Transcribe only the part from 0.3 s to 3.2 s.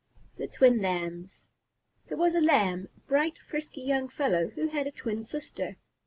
THE TWIN LAMBS There was a Lamb, a